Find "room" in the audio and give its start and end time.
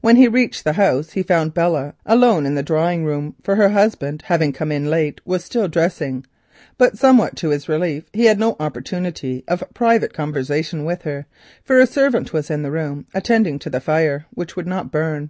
3.04-3.34, 12.70-13.04